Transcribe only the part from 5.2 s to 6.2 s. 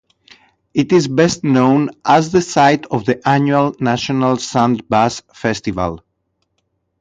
Festival.